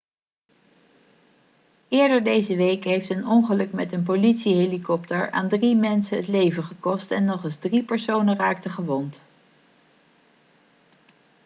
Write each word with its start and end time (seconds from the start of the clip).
eerder 1.87 2.23
deze 2.23 2.55
week 2.55 2.83
heeft 2.83 3.09
een 3.09 3.27
ongeluk 3.27 3.71
met 3.73 3.91
een 3.93 4.03
politiehelikopter 4.03 5.31
aan 5.31 5.49
drie 5.49 5.75
mensen 5.75 6.17
het 6.17 6.27
leven 6.27 6.63
gekost 6.63 7.11
en 7.11 7.25
nog 7.25 7.43
eens 7.43 7.55
drie 7.55 7.83
personen 7.83 8.37
raakten 8.37 8.71
gewond 8.71 9.21